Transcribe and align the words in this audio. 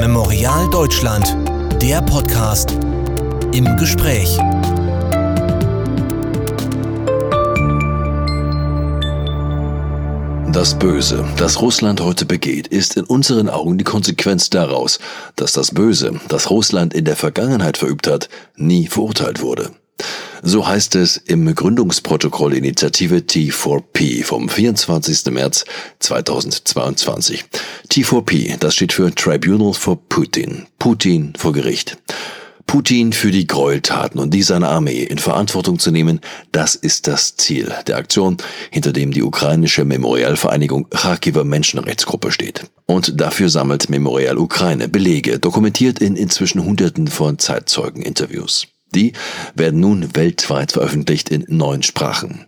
Memorial 0.00 0.70
Deutschland, 0.70 1.36
der 1.82 2.00
Podcast 2.00 2.72
im 3.52 3.66
Gespräch. 3.76 4.38
Das 10.50 10.78
Böse, 10.78 11.28
das 11.36 11.60
Russland 11.60 12.00
heute 12.00 12.24
begeht, 12.24 12.66
ist 12.66 12.96
in 12.96 13.04
unseren 13.04 13.50
Augen 13.50 13.76
die 13.76 13.84
Konsequenz 13.84 14.48
daraus, 14.48 15.00
dass 15.36 15.52
das 15.52 15.74
Böse, 15.74 16.18
das 16.28 16.48
Russland 16.48 16.94
in 16.94 17.04
der 17.04 17.16
Vergangenheit 17.16 17.76
verübt 17.76 18.06
hat, 18.06 18.30
nie 18.56 18.86
verurteilt 18.86 19.42
wurde. 19.42 19.70
So 20.42 20.66
heißt 20.66 20.94
es 20.94 21.18
im 21.18 21.54
Gründungsprotokoll 21.54 22.54
Initiative 22.54 23.16
T4P 23.16 24.24
vom 24.24 24.48
24. 24.48 25.26
März 25.26 25.66
2022. 25.98 27.44
T4P, 27.90 28.56
das 28.58 28.74
steht 28.74 28.94
für 28.94 29.14
Tribunal 29.14 29.74
for 29.74 29.98
Putin, 30.08 30.66
Putin 30.78 31.34
vor 31.36 31.52
Gericht. 31.52 31.98
Putin 32.66 33.12
für 33.12 33.32
die 33.32 33.48
Gräueltaten 33.48 34.20
und 34.20 34.32
die 34.32 34.44
seiner 34.44 34.68
Armee 34.68 35.02
in 35.02 35.18
Verantwortung 35.18 35.80
zu 35.80 35.90
nehmen, 35.90 36.20
das 36.52 36.76
ist 36.76 37.08
das 37.08 37.36
Ziel 37.36 37.74
der 37.88 37.96
Aktion, 37.96 38.36
hinter 38.70 38.92
dem 38.92 39.10
die 39.10 39.24
ukrainische 39.24 39.84
Memorialvereinigung 39.84 40.88
Kharkiver 40.88 41.42
Menschenrechtsgruppe 41.42 42.30
steht. 42.30 42.70
Und 42.86 43.20
dafür 43.20 43.48
sammelt 43.48 43.90
Memorial 43.90 44.38
Ukraine 44.38 44.88
Belege, 44.88 45.40
dokumentiert 45.40 45.98
in 45.98 46.14
inzwischen 46.14 46.64
Hunderten 46.64 47.08
von 47.08 47.40
Zeitzeugeninterviews. 47.40 48.68
Die 48.94 49.12
werden 49.54 49.80
nun 49.80 50.14
weltweit 50.16 50.72
veröffentlicht 50.72 51.30
in 51.30 51.44
neun 51.48 51.82
Sprachen. 51.82 52.46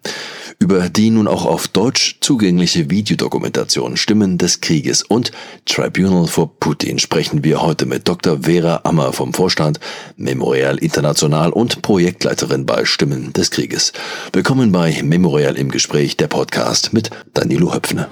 Über 0.59 0.89
die 0.89 1.11
nun 1.11 1.27
auch 1.29 1.45
auf 1.45 1.69
Deutsch 1.69 2.19
zugängliche 2.21 2.91
Videodokumentation 2.91 3.97
Stimmen 3.97 4.39
des 4.39 4.61
Krieges 4.61 5.03
und 5.03 5.33
Tribunal 5.67 6.27
for 6.27 6.57
Putin 6.59 6.99
sprechen 6.99 7.43
wir 7.43 7.63
heute 7.63 7.87
mit 7.87 8.07
Dr. 8.07 8.43
Vera 8.43 8.81
Ammer 8.85 9.13
vom 9.13 9.35
Vorstand 9.35 9.81
Memorial 10.17 10.79
International 10.79 11.51
und 11.51 11.83
Projektleiterin 11.83 12.67
bei 12.67 12.85
Stimmen 12.85 13.33
des 13.33 13.51
Krieges. 13.51 13.93
Willkommen 14.33 14.71
bei 14.73 15.03
Memorial 15.03 15.57
im 15.57 15.71
Gespräch, 15.71 16.17
der 16.17 16.29
Podcast 16.29 16.93
mit 16.93 17.11
Danilo 17.35 17.75
Höpfner. 17.75 18.09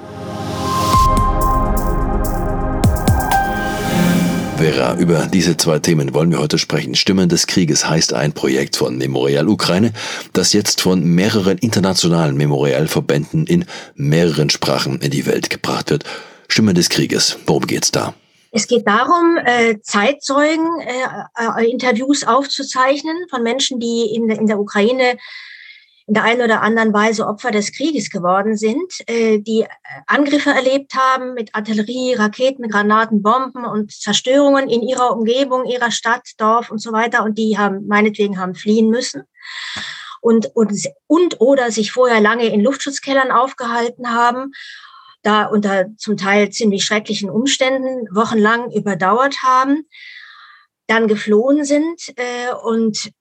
Vera, 4.60 4.94
über 4.96 5.26
diese 5.26 5.56
zwei 5.56 5.78
Themen 5.78 6.12
wollen 6.12 6.30
wir 6.30 6.38
heute 6.38 6.58
sprechen. 6.58 6.94
Stimmen 6.94 7.30
des 7.30 7.46
Krieges 7.46 7.88
heißt 7.88 8.12
ein 8.12 8.34
Projekt 8.34 8.76
von 8.76 8.98
Memorial 8.98 9.48
Ukraine, 9.48 9.94
das 10.34 10.52
jetzt 10.52 10.82
von 10.82 11.02
mehreren 11.02 11.56
internationalen 11.56 12.36
Memorialverbänden 12.36 13.46
in 13.46 13.64
mehreren 13.94 14.50
Sprachen 14.50 15.00
in 15.00 15.12
die 15.12 15.24
Welt 15.24 15.48
gebracht 15.48 15.88
wird. 15.88 16.04
Stimmen 16.46 16.74
des 16.74 16.90
Krieges, 16.90 17.38
worum 17.46 17.66
geht's 17.66 17.90
da? 17.90 18.12
Es 18.50 18.66
geht 18.66 18.86
darum, 18.86 19.38
äh, 19.42 19.80
Zeitzeugen-Interviews 19.80 22.22
äh, 22.22 22.26
äh 22.26 22.28
aufzuzeichnen 22.28 23.16
von 23.30 23.42
Menschen, 23.42 23.80
die 23.80 24.14
in, 24.14 24.28
in 24.28 24.46
der 24.46 24.60
Ukraine 24.60 25.16
in 26.10 26.14
der 26.14 26.24
einen 26.24 26.42
oder 26.42 26.60
anderen 26.60 26.92
Weise 26.92 27.24
Opfer 27.24 27.52
des 27.52 27.70
Krieges 27.70 28.10
geworden 28.10 28.56
sind, 28.56 28.92
äh, 29.06 29.38
die 29.38 29.64
Angriffe 30.08 30.50
erlebt 30.50 30.96
haben 30.96 31.34
mit 31.34 31.54
Artillerie, 31.54 32.14
Raketen, 32.14 32.68
Granaten, 32.68 33.22
Bomben 33.22 33.64
und 33.64 33.92
Zerstörungen 33.92 34.68
in 34.68 34.82
ihrer 34.82 35.12
Umgebung, 35.12 35.66
ihrer 35.66 35.92
Stadt, 35.92 36.28
Dorf 36.38 36.72
und 36.72 36.78
so 36.78 36.90
weiter. 36.90 37.22
Und 37.22 37.38
die 37.38 37.56
haben 37.56 37.86
meinetwegen 37.86 38.40
haben 38.40 38.56
fliehen 38.56 38.90
müssen 38.90 39.22
und, 40.20 40.46
und, 40.56 40.72
und 41.06 41.40
oder 41.40 41.70
sich 41.70 41.92
vorher 41.92 42.20
lange 42.20 42.46
in 42.46 42.60
Luftschutzkellern 42.60 43.30
aufgehalten 43.30 44.10
haben 44.10 44.50
da 45.22 45.44
unter 45.44 45.94
zum 45.96 46.16
Teil 46.16 46.50
ziemlich 46.50 46.82
schrecklichen 46.82 47.30
Umständen 47.30 48.08
wochenlang 48.10 48.72
überdauert 48.72 49.36
haben, 49.44 49.86
dann 50.86 51.08
geflohen 51.08 51.62
sind 51.62 52.00
äh, 52.16 52.54
und 52.64 53.12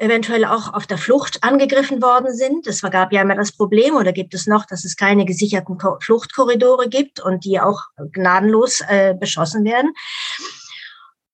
eventuell 0.00 0.46
auch 0.46 0.72
auf 0.72 0.86
der 0.86 0.98
Flucht 0.98 1.42
angegriffen 1.42 2.00
worden 2.02 2.34
sind. 2.34 2.66
Es 2.66 2.80
gab 2.80 3.12
ja 3.12 3.20
immer 3.22 3.36
das 3.36 3.52
Problem 3.52 3.94
oder 3.94 4.12
gibt 4.12 4.32
es 4.34 4.46
noch, 4.46 4.64
dass 4.64 4.84
es 4.84 4.96
keine 4.96 5.26
gesicherten 5.26 5.78
Fluchtkorridore 6.00 6.88
gibt 6.88 7.20
und 7.20 7.44
die 7.44 7.60
auch 7.60 7.82
gnadenlos 8.12 8.80
äh, 8.88 9.14
beschossen 9.14 9.64
werden. 9.64 9.92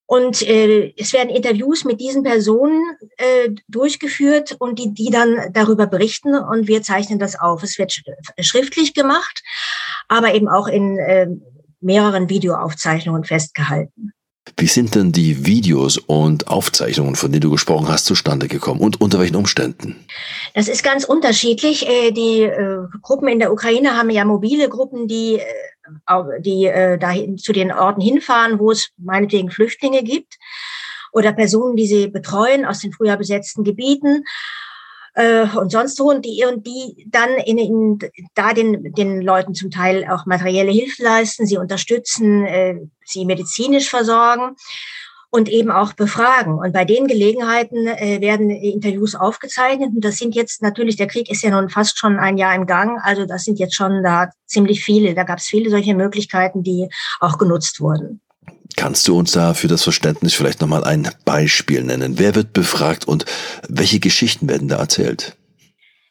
Und 0.08 0.42
äh, 0.42 0.94
es 0.96 1.12
werden 1.12 1.30
Interviews 1.30 1.84
mit 1.84 2.00
diesen 2.00 2.22
Personen 2.22 2.82
äh, 3.16 3.50
durchgeführt 3.68 4.56
und 4.58 4.78
die, 4.78 4.94
die 4.94 5.10
dann 5.10 5.52
darüber 5.52 5.86
berichten 5.86 6.34
und 6.36 6.68
wir 6.68 6.82
zeichnen 6.82 7.18
das 7.18 7.38
auf. 7.38 7.62
Es 7.62 7.78
wird 7.78 8.02
schriftlich 8.40 8.94
gemacht, 8.94 9.42
aber 10.08 10.34
eben 10.34 10.48
auch 10.48 10.68
in 10.68 10.98
äh, 10.98 11.28
mehreren 11.80 12.28
Videoaufzeichnungen 12.28 13.24
festgehalten. 13.24 14.12
Wie 14.56 14.66
sind 14.66 14.94
denn 14.94 15.12
die 15.12 15.44
Videos 15.44 15.98
und 15.98 16.48
Aufzeichnungen, 16.48 17.16
von 17.16 17.32
denen 17.32 17.42
du 17.42 17.50
gesprochen 17.50 17.88
hast, 17.88 18.06
zustande 18.06 18.48
gekommen 18.48 18.80
und 18.80 19.00
unter 19.00 19.18
welchen 19.18 19.36
Umständen? 19.36 19.96
Das 20.54 20.68
ist 20.68 20.82
ganz 20.82 21.04
unterschiedlich. 21.04 21.88
Äh, 21.88 22.12
die 22.12 22.42
äh, 22.42 22.78
Gruppen 23.02 23.28
in 23.28 23.38
der 23.38 23.52
Ukraine 23.52 23.96
haben 23.96 24.10
ja 24.10 24.24
mobile 24.24 24.68
Gruppen, 24.68 25.08
die, 25.08 25.40
äh, 26.08 26.40
die 26.40 26.70
dahin, 26.98 27.38
zu 27.38 27.52
den 27.52 27.72
Orten 27.72 28.00
hinfahren, 28.00 28.58
wo 28.58 28.70
es 28.70 28.90
meinetwegen 28.96 29.50
Flüchtlinge 29.50 30.02
gibt 30.02 30.38
oder 31.12 31.32
Personen, 31.32 31.76
die 31.76 31.86
sie 31.86 32.08
betreuen 32.08 32.64
aus 32.64 32.80
den 32.80 32.92
früher 32.92 33.16
besetzten 33.16 33.64
Gebieten 33.64 34.24
äh, 35.16 35.46
und 35.56 35.72
sonst 35.72 35.98
wo 35.98 36.10
und 36.10 36.24
die, 36.24 36.44
und 36.44 36.66
die 36.66 37.08
dann 37.10 37.30
in, 37.44 37.58
in, 37.58 37.98
da 38.34 38.52
den, 38.52 38.92
den 38.92 39.22
Leuten 39.22 39.54
zum 39.54 39.70
Teil 39.70 40.06
auch 40.10 40.26
materielle 40.26 40.70
Hilfe 40.70 41.02
leisten, 41.02 41.46
sie 41.46 41.56
unterstützen, 41.56 42.44
äh, 42.44 42.78
sie 43.04 43.24
medizinisch 43.24 43.88
versorgen 43.88 44.56
und 45.30 45.48
eben 45.48 45.70
auch 45.70 45.94
befragen. 45.94 46.58
Und 46.58 46.72
bei 46.72 46.84
den 46.84 47.06
Gelegenheiten 47.06 47.86
äh, 47.86 48.20
werden 48.20 48.50
Interviews 48.50 49.14
aufgezeichnet. 49.14 49.90
Und 49.94 50.04
das 50.04 50.18
sind 50.18 50.34
jetzt 50.34 50.60
natürlich, 50.60 50.96
der 50.96 51.08
Krieg 51.08 51.30
ist 51.30 51.42
ja 51.42 51.50
nun 51.50 51.70
fast 51.70 51.98
schon 51.98 52.18
ein 52.18 52.36
Jahr 52.36 52.54
im 52.54 52.66
Gang. 52.66 53.00
Also 53.02 53.24
das 53.24 53.44
sind 53.44 53.58
jetzt 53.58 53.74
schon 53.74 54.02
da 54.02 54.30
ziemlich 54.44 54.84
viele. 54.84 55.14
Da 55.14 55.22
gab 55.24 55.38
es 55.38 55.46
viele 55.46 55.70
solche 55.70 55.94
Möglichkeiten, 55.94 56.62
die 56.62 56.88
auch 57.20 57.38
genutzt 57.38 57.80
wurden. 57.80 58.20
Kannst 58.76 59.08
du 59.08 59.18
uns 59.18 59.32
da 59.32 59.54
für 59.54 59.68
das 59.68 59.82
Verständnis 59.82 60.34
vielleicht 60.34 60.60
nochmal 60.60 60.84
ein 60.84 61.08
Beispiel 61.24 61.82
nennen? 61.82 62.18
Wer 62.18 62.34
wird 62.34 62.52
befragt 62.52 63.08
und 63.08 63.24
welche 63.68 64.00
Geschichten 64.00 64.48
werden 64.48 64.68
da 64.68 64.76
erzählt? 64.76 65.36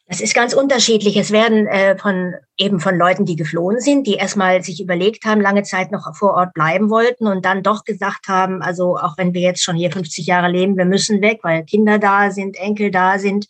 Das 0.08 0.22
ist 0.22 0.36
ganz 0.36 0.54
unterschiedlich. 0.54 1.18
Es 1.18 1.32
werden 1.32 1.66
äh, 1.66 1.98
von 1.98 2.36
eben 2.58 2.80
von 2.80 2.96
Leuten, 2.96 3.26
die 3.26 3.36
geflohen 3.36 3.80
sind, 3.80 4.06
die 4.06 4.16
erstmal 4.16 4.64
sich 4.64 4.80
überlegt 4.80 5.26
haben, 5.26 5.42
lange 5.42 5.64
Zeit 5.64 5.92
noch 5.92 6.16
vor 6.16 6.36
Ort 6.36 6.54
bleiben 6.54 6.92
wollten 6.92 7.26
und 7.26 7.44
dann 7.44 7.64
doch 7.64 7.84
gesagt 7.86 8.28
haben, 8.28 8.62
also 8.62 8.98
auch 8.98 9.18
wenn 9.18 9.34
wir 9.34 9.42
jetzt 9.42 9.64
schon 9.64 9.76
hier 9.76 9.92
50 9.92 10.28
Jahre 10.28 10.52
leben, 10.52 10.78
wir 10.78 10.86
müssen 10.86 11.22
weg, 11.22 11.40
weil 11.42 11.66
Kinder 11.66 11.98
da 11.98 12.30
sind, 12.30 12.56
Enkel 12.56 12.92
da 12.92 13.18
sind, 13.18 13.48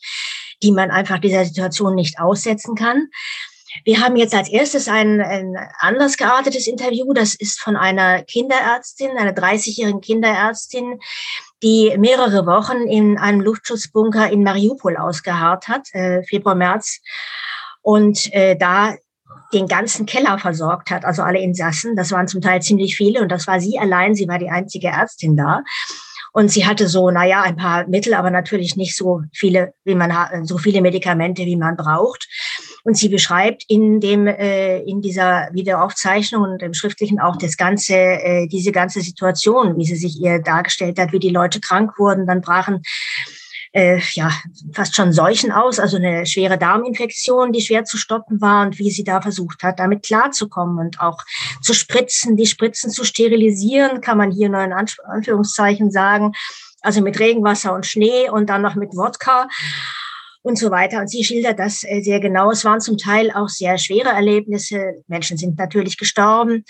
die 0.63 0.71
man 0.71 0.91
einfach 0.91 1.19
dieser 1.19 1.43
Situation 1.43 1.93
nicht 1.93 2.19
aussetzen 2.19 2.75
kann. 2.75 3.09
Wir 3.83 4.01
haben 4.01 4.15
jetzt 4.15 4.33
als 4.33 4.49
erstes 4.49 4.87
ein, 4.87 5.21
ein 5.21 5.55
anders 5.79 6.17
geartetes 6.17 6.67
Interview. 6.67 7.13
Das 7.13 7.35
ist 7.35 7.59
von 7.59 7.75
einer 7.75 8.23
Kinderärztin, 8.23 9.17
einer 9.17 9.33
30-jährigen 9.33 10.01
Kinderärztin, 10.01 10.99
die 11.61 11.95
mehrere 11.97 12.45
Wochen 12.45 12.87
in 12.87 13.17
einem 13.17 13.41
Luftschutzbunker 13.41 14.29
in 14.29 14.43
Mariupol 14.43 14.97
ausgeharrt 14.97 15.67
hat, 15.67 15.93
äh, 15.93 16.23
Februar, 16.23 16.55
März. 16.55 17.01
Und 17.81 18.33
äh, 18.33 18.55
da 18.55 18.95
den 19.53 19.67
ganzen 19.67 20.05
Keller 20.05 20.39
versorgt 20.39 20.91
hat, 20.91 21.05
also 21.05 21.21
alle 21.21 21.39
Insassen. 21.39 21.95
Das 21.95 22.11
waren 22.11 22.27
zum 22.27 22.41
Teil 22.41 22.61
ziemlich 22.61 22.95
viele 22.95 23.21
und 23.21 23.31
das 23.31 23.47
war 23.47 23.59
sie 23.59 23.77
allein. 23.77 24.15
Sie 24.15 24.27
war 24.27 24.39
die 24.39 24.49
einzige 24.49 24.87
Ärztin 24.87 25.35
da. 25.35 25.63
Und 26.33 26.49
sie 26.49 26.65
hatte 26.65 26.89
so, 26.89 27.11
naja, 27.11 27.43
ein 27.43 27.55
paar 27.55 27.87
Mittel, 27.87 28.13
aber 28.13 28.29
natürlich 28.29 28.75
nicht 28.75 28.97
so 28.97 29.21
viele, 29.31 29.73
wie 29.85 29.95
man, 29.95 30.45
so 30.45 30.57
viele 30.57 30.81
Medikamente, 30.81 31.45
wie 31.45 31.55
man 31.55 31.77
braucht. 31.77 32.27
Und 32.85 32.95
sie 32.95 33.09
beschreibt 33.09 33.65
in 33.67 33.99
dem, 33.99 34.27
äh, 34.27 34.77
in 34.81 35.01
dieser 35.01 35.49
Videoaufzeichnung 35.51 36.43
und 36.43 36.61
im 36.61 36.75
Schriftlichen 36.75 37.19
auch 37.19 37.35
das 37.35 37.57
ganze, 37.57 37.95
äh, 37.95 38.47
diese 38.47 38.71
ganze 38.71 39.01
Situation, 39.01 39.75
wie 39.75 39.85
sie 39.85 39.95
sich 39.95 40.21
ihr 40.21 40.37
dargestellt 40.37 40.99
hat, 40.99 41.11
wie 41.11 41.19
die 41.19 41.31
Leute 41.31 41.59
krank 41.59 41.97
wurden, 41.97 42.27
dann 42.27 42.41
brachen 42.41 42.83
äh, 43.73 43.99
ja 44.13 44.31
fast 44.71 44.95
schon 44.95 45.11
Seuchen 45.13 45.51
aus, 45.51 45.79
also 45.79 45.97
eine 45.97 46.27
schwere 46.27 46.59
Darminfektion, 46.59 47.51
die 47.51 47.61
schwer 47.61 47.85
zu 47.85 47.97
stoppen 47.97 48.39
war 48.39 48.67
und 48.67 48.77
wie 48.77 48.91
sie 48.91 49.03
da 49.03 49.19
versucht 49.19 49.63
hat, 49.63 49.79
damit 49.79 50.05
klarzukommen 50.05 50.77
und 50.77 51.01
auch 51.01 51.17
zu 51.61 51.73
spritzen, 51.73 52.37
die 52.37 52.45
Spritzen 52.45 52.91
zu 52.91 53.03
sterilisieren, 53.03 53.99
kann 53.99 54.19
man 54.19 54.29
hier 54.31 54.49
nur 54.49 54.61
in 54.61 54.73
Anführungszeichen 54.73 55.89
sagen, 55.89 56.33
also 56.81 57.01
mit 57.01 57.19
Regenwasser 57.19 57.73
und 57.73 57.87
Schnee 57.87 58.29
und 58.29 58.47
dann 58.47 58.61
noch 58.61 58.75
mit 58.75 58.95
Wodka 58.95 59.47
und 60.45 60.59
so 60.59 60.69
weiter. 60.69 60.99
Und 60.99 61.09
sie 61.09 61.23
schildert 61.23 61.57
das 61.57 61.83
äh, 61.83 62.01
sehr 62.01 62.19
genau. 62.19 62.51
Es 62.51 62.63
waren 62.63 62.79
zum 62.79 62.97
Teil 62.97 63.31
auch 63.31 63.49
sehr 63.49 63.79
schwere 63.79 64.09
Erlebnisse. 64.09 65.03
Menschen 65.07 65.37
sind 65.37 65.57
natürlich 65.57 65.97
gestorben. 65.97 66.63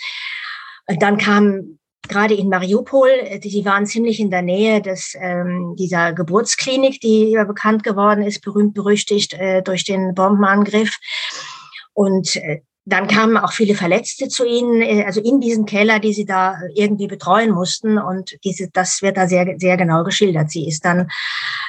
Und 0.86 1.02
dann 1.02 1.18
kam 1.18 1.78
gerade 2.08 2.34
in 2.34 2.48
Mariupol, 2.48 3.10
äh, 3.10 3.38
die, 3.38 3.50
die 3.50 3.66
waren 3.66 3.84
ziemlich 3.84 4.18
in 4.18 4.30
der 4.30 4.40
Nähe 4.40 4.80
des, 4.80 5.14
ähm, 5.20 5.74
dieser 5.78 6.14
Geburtsklinik, 6.14 7.00
die 7.00 7.36
bekannt 7.46 7.82
geworden 7.82 8.22
ist, 8.22 8.40
berühmt 8.40 8.72
berüchtigt 8.72 9.34
äh, 9.34 9.62
durch 9.62 9.84
den 9.84 10.14
Bombenangriff. 10.14 10.96
Und 11.92 12.36
äh, 12.36 12.62
dann 12.86 13.08
kamen 13.08 13.36
auch 13.36 13.52
viele 13.52 13.74
Verletzte 13.74 14.28
zu 14.28 14.46
ihnen, 14.46 14.80
äh, 14.80 15.04
also 15.04 15.20
in 15.20 15.40
diesen 15.40 15.66
Keller, 15.66 15.98
die 15.98 16.14
sie 16.14 16.24
da 16.24 16.56
irgendwie 16.74 17.08
betreuen 17.08 17.50
mussten. 17.50 17.98
Und 17.98 18.36
diese, 18.44 18.70
das 18.72 19.02
wird 19.02 19.16
da 19.16 19.26
sehr, 19.26 19.56
sehr 19.58 19.76
genau 19.76 20.04
geschildert. 20.04 20.50
Sie 20.50 20.66
ist 20.66 20.84
dann 20.84 21.08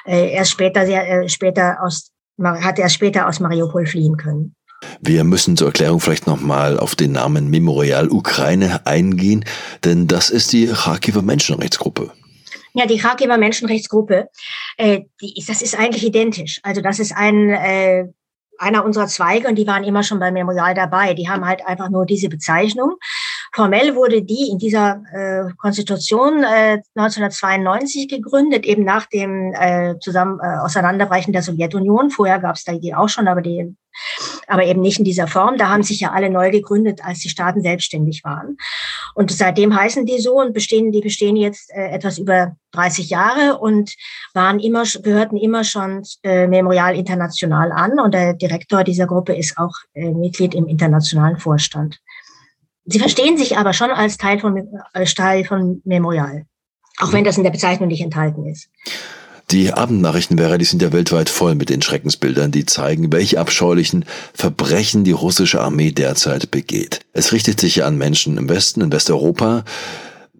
äh, 0.05 0.31
erst 0.31 0.51
später, 0.51 0.85
sehr, 0.85 1.23
äh, 1.23 1.27
später 1.27 1.77
aus, 1.83 2.11
hat 2.39 2.77
erst 2.77 2.95
später 2.95 3.27
aus 3.27 3.39
Mariupol 3.39 3.87
fliehen 3.87 4.15
können. 4.15 4.55
Wir 5.01 5.23
müssen 5.23 5.57
zur 5.57 5.67
Erklärung 5.67 5.99
vielleicht 5.99 6.27
nochmal 6.27 6.79
auf 6.79 6.95
den 6.95 7.13
Namen 7.13 7.49
Memorial 7.49 8.09
Ukraine 8.09 8.85
eingehen, 8.85 9.43
denn 9.83 10.05
das 10.05 10.29
ist 10.29 10.53
die 10.53 10.67
Kharkiver 10.67 11.23
Menschenrechtsgruppe. 11.23 12.11
Ja, 12.75 12.85
die 12.85 12.99
Kharkiver 12.99 13.39
Menschenrechtsgruppe, 13.39 14.29
äh, 14.77 15.01
die, 15.19 15.43
das 15.47 15.63
ist 15.63 15.79
eigentlich 15.79 16.05
identisch. 16.05 16.59
Also 16.61 16.81
das 16.81 16.99
ist 16.99 17.11
ein 17.11 17.49
äh, 17.49 18.05
einer 18.59 18.85
unserer 18.85 19.07
Zweige 19.07 19.47
und 19.47 19.55
die 19.55 19.67
waren 19.67 19.83
immer 19.83 20.03
schon 20.03 20.19
beim 20.19 20.33
Memorial 20.33 20.73
dabei. 20.73 21.13
Die 21.13 21.29
haben 21.29 21.45
halt 21.45 21.65
einfach 21.65 21.89
nur 21.89 22.05
diese 22.05 22.29
Bezeichnung. 22.29 22.97
Formell 23.57 23.95
wurde 23.95 24.21
die 24.21 24.51
in 24.51 24.59
dieser 24.59 25.01
äh, 25.11 25.51
Konstitution 25.57 26.43
äh, 26.43 26.79
1992 26.93 28.07
gegründet, 28.07 28.67
eben 28.67 28.83
nach 28.83 29.07
dem 29.07 29.51
äh, 29.59 29.95
Zusammen 29.99 30.39
äh, 30.39 30.59
Auseinanderbrechen 30.59 31.33
der 31.33 31.41
Sowjetunion. 31.41 32.11
Vorher 32.11 32.37
gab 32.37 32.55
es 32.55 32.65
da 32.65 32.73
die 32.73 32.93
auch 32.93 33.09
schon, 33.09 33.27
aber 33.27 33.41
die 33.41 33.75
aber 34.45 34.63
eben 34.63 34.81
nicht 34.81 34.99
in 34.99 35.05
dieser 35.05 35.25
Form. 35.25 35.57
Da 35.57 35.69
haben 35.69 35.81
sich 35.81 36.01
ja 36.01 36.11
alle 36.11 36.29
neu 36.29 36.51
gegründet, 36.51 37.03
als 37.03 37.21
die 37.21 37.29
Staaten 37.29 37.63
selbstständig 37.63 38.23
waren. 38.23 38.57
Und 39.15 39.31
seitdem 39.31 39.75
heißen 39.75 40.05
die 40.05 40.19
so 40.19 40.39
und 40.39 40.53
bestehen, 40.53 40.91
die 40.91 41.01
bestehen 41.01 41.35
jetzt 41.35 41.71
äh, 41.73 41.89
etwas 41.89 42.19
über 42.19 42.55
30 42.73 43.09
Jahre 43.09 43.57
und 43.57 43.95
waren 44.35 44.59
immer, 44.59 44.83
gehörten 45.01 45.35
immer 45.37 45.63
schon 45.63 46.03
äh, 46.21 46.45
Memorial 46.45 46.95
International 46.95 47.71
an. 47.71 47.99
Und 47.99 48.13
der 48.13 48.35
Direktor 48.35 48.83
dieser 48.83 49.07
Gruppe 49.07 49.35
ist 49.35 49.57
auch 49.57 49.73
äh, 49.95 50.11
Mitglied 50.11 50.53
im 50.53 50.67
internationalen 50.67 51.37
Vorstand. 51.37 51.99
Sie 52.87 52.99
verstehen 52.99 53.37
sich 53.37 53.57
aber 53.57 53.73
schon 53.73 53.91
als 53.91 54.17
Teil 54.17 54.39
von, 54.39 54.69
als 54.93 55.13
Teil 55.13 55.43
von 55.43 55.81
Memorial, 55.83 56.45
auch 56.99 57.11
wenn 57.11 57.25
das 57.25 57.37
in 57.37 57.43
der 57.43 57.51
Bezeichnung 57.51 57.89
nicht 57.89 58.01
enthalten 58.01 58.45
ist. 58.45 58.69
Die 59.51 59.73
Abendnachrichtenwerker, 59.73 60.57
die 60.57 60.65
sind 60.65 60.81
ja 60.81 60.91
weltweit 60.91 61.29
voll 61.29 61.55
mit 61.55 61.69
den 61.69 61.81
Schreckensbildern, 61.81 62.51
die 62.51 62.65
zeigen, 62.65 63.11
welche 63.11 63.39
abscheulichen 63.39 64.05
Verbrechen 64.33 65.03
die 65.03 65.11
russische 65.11 65.61
Armee 65.61 65.91
derzeit 65.91 66.51
begeht. 66.51 67.01
Es 67.13 67.31
richtet 67.31 67.59
sich 67.59 67.77
ja 67.77 67.87
an 67.87 67.97
Menschen 67.97 68.37
im 68.37 68.49
Westen, 68.49 68.81
in 68.81 68.91
Westeuropa. 68.91 69.63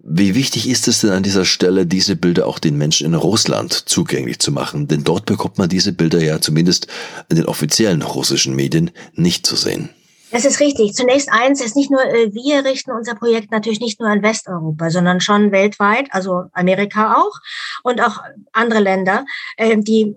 Wie 0.04 0.36
wichtig 0.36 0.70
ist 0.70 0.88
es 0.88 1.02
denn 1.02 1.10
an 1.12 1.24
dieser 1.24 1.46
Stelle, 1.46 1.86
diese 1.86 2.16
Bilder 2.16 2.48
auch 2.48 2.60
den 2.60 2.78
Menschen 2.78 3.08
in 3.08 3.14
Russland 3.14 3.74
zugänglich 3.74 4.40
zu 4.40 4.54
machen? 4.54 4.88
Denn 4.88 5.04
dort 5.04 5.26
bekommt 5.26 5.58
man 5.58 5.68
diese 5.68 5.92
Bilder 5.92 6.22
ja 6.22 6.40
zumindest 6.40 6.88
in 7.30 7.36
den 7.36 7.46
offiziellen 7.46 8.02
russischen 8.02 8.56
Medien 8.56 8.92
nicht 9.14 9.46
zu 9.46 9.58
sehen. 9.58 9.90
Das 10.38 10.46
ist 10.46 10.60
richtig. 10.60 10.94
Zunächst 10.94 11.30
eins 11.32 11.62
ist 11.62 11.76
nicht 11.76 11.90
nur, 11.90 12.06
äh, 12.06 12.32
wir 12.32 12.64
richten 12.64 12.92
unser 12.92 13.16
Projekt 13.16 13.50
natürlich 13.50 13.80
nicht 13.80 14.00
nur 14.00 14.08
an 14.08 14.22
Westeuropa, 14.22 14.92
sondern 14.92 15.20
schon 15.20 15.52
weltweit, 15.52 16.10
also 16.12 16.44
Amerika 16.54 17.16
auch 17.16 17.40
und 17.82 18.00
auch 18.02 18.22
andere 18.52 18.80
Länder, 18.80 19.26
äh, 19.56 19.78
die 19.80 20.16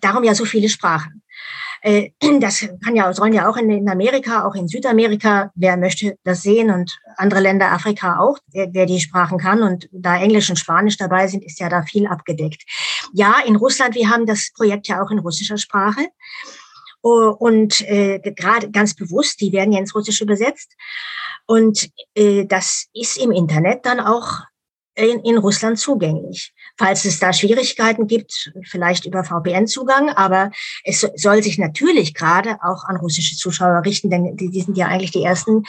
darum 0.00 0.24
ja 0.24 0.34
so 0.34 0.44
viele 0.44 0.68
Sprachen. 0.68 1.22
Äh, 1.82 2.10
das 2.40 2.68
kann 2.84 2.96
ja, 2.96 3.12
sollen 3.12 3.32
ja 3.32 3.48
auch 3.48 3.56
in 3.56 3.88
Amerika, 3.88 4.44
auch 4.44 4.56
in 4.56 4.66
Südamerika, 4.66 5.52
wer 5.54 5.76
möchte 5.76 6.18
das 6.24 6.42
sehen 6.42 6.72
und 6.72 6.98
andere 7.16 7.38
Länder, 7.38 7.70
Afrika 7.70 8.18
auch, 8.18 8.38
wer 8.48 8.86
die 8.86 8.98
Sprachen 8.98 9.38
kann. 9.38 9.62
Und 9.62 9.88
da 9.92 10.16
Englisch 10.20 10.50
und 10.50 10.58
Spanisch 10.58 10.96
dabei 10.96 11.28
sind, 11.28 11.44
ist 11.44 11.60
ja 11.60 11.68
da 11.68 11.82
viel 11.82 12.08
abgedeckt. 12.08 12.64
Ja, 13.12 13.36
in 13.46 13.54
Russland, 13.54 13.94
wir 13.94 14.10
haben 14.10 14.26
das 14.26 14.50
Projekt 14.52 14.88
ja 14.88 15.00
auch 15.00 15.12
in 15.12 15.20
russischer 15.20 15.58
Sprache. 15.58 16.08
Oh, 17.02 17.34
und 17.38 17.80
äh, 17.88 18.18
gerade 18.18 18.70
ganz 18.70 18.94
bewusst, 18.94 19.40
die 19.40 19.52
werden 19.52 19.72
ja 19.72 19.78
ins 19.78 19.94
Russische 19.94 20.24
übersetzt. 20.24 20.76
Und 21.46 21.90
äh, 22.14 22.44
das 22.44 22.86
ist 22.92 23.16
im 23.16 23.32
Internet 23.32 23.86
dann 23.86 24.00
auch 24.00 24.40
in, 24.94 25.20
in 25.20 25.38
Russland 25.38 25.78
zugänglich. 25.78 26.52
Falls 26.80 27.04
es 27.04 27.18
da 27.18 27.34
Schwierigkeiten 27.34 28.06
gibt, 28.06 28.50
vielleicht 28.62 29.04
über 29.04 29.22
VPN-Zugang, 29.22 30.08
aber 30.08 30.50
es 30.82 31.06
soll 31.14 31.42
sich 31.42 31.58
natürlich 31.58 32.14
gerade 32.14 32.56
auch 32.62 32.84
an 32.84 32.96
russische 32.96 33.36
Zuschauer 33.36 33.82
richten, 33.84 34.08
denn 34.08 34.34
die, 34.34 34.62
sind 34.62 34.78
ja 34.78 34.86
eigentlich 34.86 35.10
die 35.10 35.22
ersten, 35.22 35.64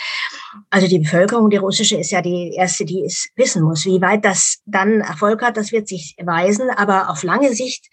also 0.69 0.87
die 0.87 0.99
Bevölkerung, 0.99 1.49
die 1.49 1.57
russische 1.57 1.97
ist 1.97 2.11
ja 2.11 2.21
die 2.21 2.53
erste, 2.55 2.85
die 2.85 3.03
es 3.03 3.27
wissen 3.35 3.61
muss. 3.61 3.85
Wie 3.85 3.99
weit 3.99 4.23
das 4.23 4.59
dann 4.65 5.01
Erfolg 5.01 5.41
hat, 5.41 5.57
das 5.57 5.73
wird 5.73 5.89
sich 5.89 6.15
weisen, 6.23 6.69
aber 6.69 7.09
auf 7.09 7.23
lange 7.23 7.53
Sicht 7.53 7.89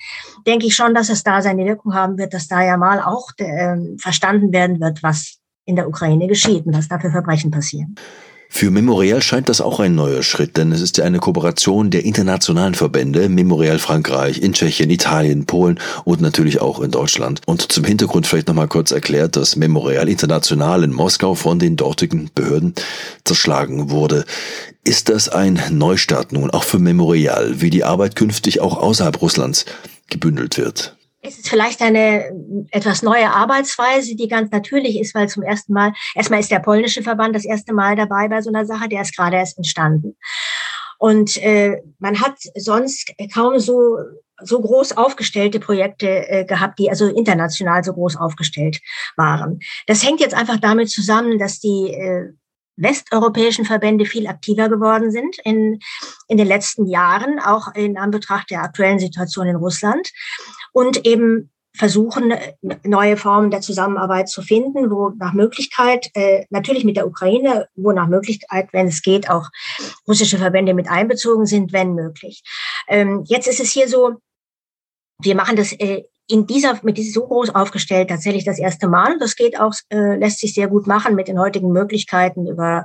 denke 0.46 0.66
ich 0.66 0.76
schon, 0.76 0.94
dass 0.94 1.08
es 1.08 1.24
da 1.24 1.42
seine 1.42 1.64
Wirkung 1.64 1.94
haben 1.94 2.18
wird, 2.18 2.34
dass 2.34 2.46
da 2.46 2.62
ja 2.62 2.76
mal 2.76 3.02
auch 3.02 3.30
äh, 3.38 3.74
verstanden 4.00 4.52
werden 4.52 4.80
wird, 4.80 5.02
was 5.02 5.38
in 5.64 5.74
der 5.74 5.88
Ukraine 5.88 6.28
geschieht 6.28 6.66
und 6.66 6.76
was 6.76 6.86
da 6.86 7.00
für 7.00 7.10
Verbrechen 7.10 7.50
passieren. 7.50 7.96
Für 8.50 8.70
Memorial 8.70 9.22
scheint 9.22 9.48
das 9.48 9.60
auch 9.60 9.78
ein 9.78 9.94
neuer 9.94 10.22
Schritt, 10.22 10.56
denn 10.56 10.72
es 10.72 10.80
ist 10.80 10.96
ja 10.96 11.04
eine 11.04 11.18
Kooperation 11.18 11.90
der 11.90 12.04
internationalen 12.04 12.74
Verbände, 12.74 13.28
Memorial 13.28 13.78
Frankreich, 13.78 14.42
in 14.42 14.54
Tschechien, 14.54 14.90
Italien, 14.90 15.44
Polen 15.44 15.78
und 16.04 16.20
natürlich 16.20 16.60
auch 16.60 16.80
in 16.80 16.90
Deutschland. 16.90 17.42
Und 17.46 17.70
zum 17.70 17.84
Hintergrund 17.84 18.26
vielleicht 18.26 18.48
nochmal 18.48 18.66
kurz 18.66 18.90
erklärt, 18.90 19.36
dass 19.36 19.56
Memorial 19.56 20.08
International 20.08 20.82
in 20.82 20.92
Moskau 20.92 21.34
von 21.34 21.58
den 21.58 21.76
dortigen 21.76 22.30
Behörden 22.34 22.74
zerschlagen 23.24 23.90
wurde. 23.90 24.24
Ist 24.82 25.10
das 25.10 25.28
ein 25.28 25.60
Neustart 25.70 26.32
nun 26.32 26.50
auch 26.50 26.64
für 26.64 26.78
Memorial, 26.78 27.60
wie 27.60 27.70
die 27.70 27.84
Arbeit 27.84 28.16
künftig 28.16 28.60
auch 28.60 28.78
außerhalb 28.78 29.20
Russlands 29.20 29.66
gebündelt 30.08 30.56
wird? 30.56 30.97
Es 31.20 31.38
ist 31.38 31.48
vielleicht 31.48 31.82
eine 31.82 32.30
etwas 32.70 33.02
neue 33.02 33.30
Arbeitsweise, 33.30 34.14
die 34.14 34.28
ganz 34.28 34.50
natürlich 34.52 35.00
ist, 35.00 35.14
weil 35.14 35.28
zum 35.28 35.42
ersten 35.42 35.72
Mal, 35.72 35.92
erstmal 36.14 36.40
ist 36.40 36.50
der 36.50 36.60
polnische 36.60 37.02
Verband 37.02 37.34
das 37.34 37.44
erste 37.44 37.72
Mal 37.72 37.96
dabei 37.96 38.28
bei 38.28 38.40
so 38.40 38.50
einer 38.50 38.66
Sache, 38.66 38.88
der 38.88 39.02
ist 39.02 39.16
gerade 39.16 39.36
erst 39.36 39.58
entstanden. 39.58 40.16
Und 40.98 41.36
äh, 41.38 41.80
man 41.98 42.20
hat 42.20 42.36
sonst 42.56 43.12
kaum 43.32 43.58
so 43.58 43.98
so 44.40 44.60
groß 44.60 44.96
aufgestellte 44.96 45.58
Projekte 45.60 46.28
äh, 46.28 46.44
gehabt, 46.44 46.78
die 46.78 46.90
also 46.90 47.06
international 47.06 47.82
so 47.82 47.92
groß 47.92 48.16
aufgestellt 48.16 48.80
waren. 49.16 49.58
Das 49.86 50.04
hängt 50.04 50.20
jetzt 50.20 50.34
einfach 50.34 50.58
damit 50.58 50.90
zusammen, 50.90 51.38
dass 51.38 51.58
die 51.58 51.92
äh, 51.92 52.32
westeuropäischen 52.76 53.64
Verbände 53.64 54.06
viel 54.06 54.26
aktiver 54.28 54.68
geworden 54.68 55.10
sind 55.10 55.36
in, 55.44 55.80
in 56.28 56.36
den 56.36 56.46
letzten 56.46 56.86
Jahren, 56.86 57.40
auch 57.40 57.74
in 57.74 57.98
Anbetracht 57.98 58.50
der 58.50 58.62
aktuellen 58.62 59.00
Situation 59.00 59.48
in 59.48 59.56
Russland 59.56 60.08
und 60.72 61.06
eben 61.06 61.50
versuchen, 61.76 62.34
neue 62.82 63.16
Formen 63.16 63.50
der 63.50 63.60
Zusammenarbeit 63.60 64.28
zu 64.28 64.42
finden, 64.42 64.90
wo 64.90 65.10
nach 65.10 65.32
Möglichkeit, 65.32 66.10
äh, 66.14 66.44
natürlich 66.50 66.84
mit 66.84 66.96
der 66.96 67.06
Ukraine, 67.06 67.68
wo 67.76 67.92
nach 67.92 68.08
Möglichkeit, 68.08 68.68
wenn 68.72 68.88
es 68.88 69.02
geht, 69.02 69.30
auch 69.30 69.48
russische 70.06 70.38
Verbände 70.38 70.74
mit 70.74 70.88
einbezogen 70.88 71.46
sind, 71.46 71.72
wenn 71.72 71.94
möglich. 71.94 72.42
Ähm, 72.88 73.24
jetzt 73.26 73.46
ist 73.46 73.60
es 73.60 73.70
hier 73.70 73.88
so, 73.88 74.16
wir 75.20 75.36
machen 75.36 75.56
das 75.56 75.72
äh, 75.72 76.02
in 76.26 76.46
dieser, 76.46 76.78
mit 76.82 76.98
dieser 76.98 77.12
so 77.12 77.26
groß 77.26 77.54
aufgestellt 77.54 78.10
tatsächlich 78.10 78.44
das 78.44 78.58
erste 78.58 78.88
Mal. 78.88 79.18
Das 79.18 79.36
geht 79.36 79.58
auch, 79.58 79.72
äh, 79.90 80.16
lässt 80.16 80.40
sich 80.40 80.54
sehr 80.54 80.68
gut 80.68 80.86
machen 80.86 81.14
mit 81.14 81.28
den 81.28 81.38
heutigen 81.38 81.72
Möglichkeiten 81.72 82.46
über 82.46 82.84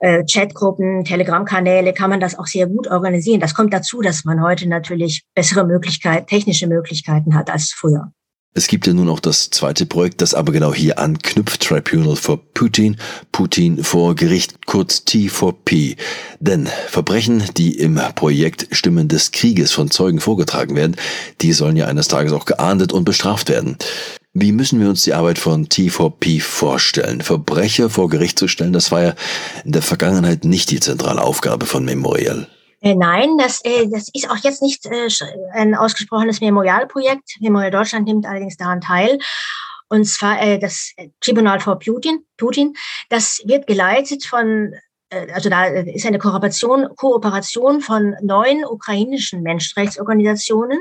äh, 0.00 0.24
Chatgruppen, 0.24 1.04
Telegram-Kanäle 1.04 1.92
kann 1.92 2.10
man 2.10 2.20
das 2.20 2.38
auch 2.38 2.46
sehr 2.46 2.66
gut 2.66 2.88
organisieren. 2.88 3.40
Das 3.40 3.54
kommt 3.54 3.72
dazu, 3.72 4.00
dass 4.00 4.24
man 4.24 4.42
heute 4.42 4.68
natürlich 4.68 5.24
bessere 5.34 5.64
Möglichkeiten, 5.66 6.26
technische 6.26 6.66
Möglichkeiten 6.66 7.34
hat 7.34 7.50
als 7.50 7.72
früher. 7.72 8.12
Es 8.56 8.68
gibt 8.68 8.86
ja 8.86 8.92
nun 8.92 9.08
auch 9.08 9.18
das 9.18 9.50
zweite 9.50 9.84
Projekt, 9.84 10.20
das 10.20 10.32
aber 10.32 10.52
genau 10.52 10.72
hier 10.72 11.00
anknüpft, 11.00 11.60
Tribunal 11.60 12.14
for 12.14 12.38
Putin, 12.54 12.96
Putin 13.32 13.82
vor 13.82 14.14
Gericht, 14.14 14.66
kurz 14.66 14.98
T4P. 14.98 15.96
Denn 16.38 16.68
Verbrechen, 16.86 17.42
die 17.56 17.76
im 17.76 18.00
Projekt 18.14 18.68
Stimmen 18.70 19.08
des 19.08 19.32
Krieges 19.32 19.72
von 19.72 19.90
Zeugen 19.90 20.20
vorgetragen 20.20 20.76
werden, 20.76 20.94
die 21.40 21.52
sollen 21.52 21.76
ja 21.76 21.86
eines 21.86 22.06
Tages 22.06 22.32
auch 22.32 22.44
geahndet 22.44 22.92
und 22.92 23.04
bestraft 23.04 23.48
werden. 23.48 23.76
Wie 24.36 24.50
müssen 24.50 24.80
wir 24.80 24.88
uns 24.88 25.02
die 25.02 25.14
Arbeit 25.14 25.38
von 25.38 25.68
T4P 25.68 26.42
vorstellen? 26.42 27.20
Verbrecher 27.20 27.88
vor 27.88 28.08
Gericht 28.08 28.36
zu 28.36 28.48
stellen, 28.48 28.72
das 28.72 28.90
war 28.90 29.00
ja 29.00 29.14
in 29.64 29.70
der 29.70 29.80
Vergangenheit 29.80 30.44
nicht 30.44 30.72
die 30.72 30.80
zentrale 30.80 31.22
Aufgabe 31.22 31.66
von 31.66 31.84
Memorial. 31.84 32.48
Äh, 32.80 32.96
nein, 32.96 33.38
das, 33.38 33.64
äh, 33.64 33.88
das 33.88 34.08
ist 34.12 34.28
auch 34.28 34.36
jetzt 34.38 34.60
nicht 34.60 34.86
äh, 34.86 35.08
ein 35.52 35.76
ausgesprochenes 35.76 36.40
Memorialprojekt. 36.40 37.36
Memorial 37.38 37.70
Deutschland 37.70 38.08
nimmt 38.08 38.26
allerdings 38.26 38.56
daran 38.56 38.80
teil. 38.80 39.20
Und 39.88 40.04
zwar 40.04 40.58
das 40.58 40.92
Tribunal 41.20 41.60
for 41.60 41.78
Putin, 41.78 42.24
Putin. 42.36 42.72
Das 43.10 43.40
wird 43.44 43.68
geleitet 43.68 44.24
von 44.24 44.74
also 45.32 45.48
da 45.48 45.64
ist 45.66 46.06
eine 46.06 46.18
Kooperation, 46.18 46.88
Kooperation 46.96 47.80
von 47.80 48.16
neun 48.22 48.64
ukrainischen 48.64 49.42
Menschenrechtsorganisationen. 49.42 50.80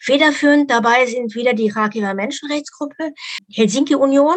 Federführend 0.00 0.70
dabei 0.70 1.06
sind 1.06 1.34
wieder 1.34 1.54
die 1.54 1.68
Kharkiver 1.68 2.14
Menschenrechtsgruppe, 2.14 3.12
Helsinki 3.50 3.94
Union 3.94 4.36